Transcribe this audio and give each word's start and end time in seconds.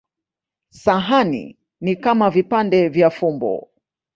Sahani 0.71 1.59
ni 1.81 1.95
kama 1.95 2.29
vipande 2.29 2.89
vya 2.89 3.09
fumbo. 3.09 3.69